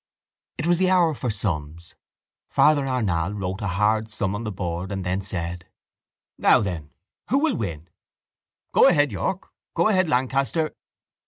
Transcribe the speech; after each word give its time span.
It 0.57 0.65
was 0.65 0.79
the 0.79 0.89
hour 0.89 1.13
for 1.13 1.29
sums. 1.29 1.93
Father 2.49 2.87
Arnall 2.87 3.35
wrote 3.39 3.61
a 3.61 3.67
hard 3.67 4.09
sum 4.09 4.33
on 4.33 4.43
the 4.45 4.51
board 4.51 4.91
and 4.91 5.05
then 5.05 5.21
said: 5.21 5.67
—Now 6.39 6.59
then, 6.59 6.89
who 7.29 7.37
will 7.37 7.55
win? 7.55 7.87
Go 8.71 8.87
ahead, 8.87 9.11
York! 9.11 9.51
Go 9.75 9.89
ahead, 9.89 10.09
Lancaster! 10.09 10.71